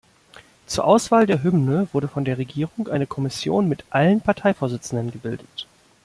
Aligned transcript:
Zur 0.65 0.85
Auswahl 0.85 1.27
der 1.27 1.43
Hymne 1.43 1.87
wurde 1.93 2.07
von 2.07 2.25
der 2.25 2.39
Regierung 2.39 2.87
eine 2.87 3.05
Kommission 3.05 3.69
mit 3.69 3.85
allen 3.91 4.19
Parteivorsitzenden 4.19 5.11
gebildet. 5.11 5.67